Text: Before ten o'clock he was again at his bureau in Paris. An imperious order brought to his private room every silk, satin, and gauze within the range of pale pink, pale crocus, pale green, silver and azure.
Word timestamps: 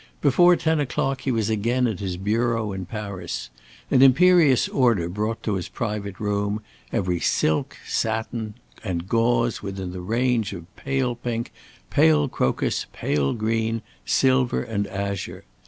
Before 0.19 0.55
ten 0.55 0.79
o'clock 0.79 1.21
he 1.21 1.31
was 1.31 1.51
again 1.51 1.85
at 1.85 1.99
his 1.99 2.17
bureau 2.17 2.71
in 2.73 2.87
Paris. 2.87 3.51
An 3.91 4.01
imperious 4.01 4.67
order 4.67 5.07
brought 5.07 5.43
to 5.43 5.53
his 5.53 5.69
private 5.69 6.19
room 6.19 6.63
every 6.91 7.19
silk, 7.19 7.77
satin, 7.87 8.55
and 8.83 9.07
gauze 9.07 9.61
within 9.61 9.91
the 9.91 10.01
range 10.01 10.53
of 10.53 10.75
pale 10.75 11.13
pink, 11.13 11.51
pale 11.91 12.27
crocus, 12.27 12.87
pale 12.93 13.33
green, 13.35 13.83
silver 14.03 14.63
and 14.63 14.87
azure. 14.87 15.43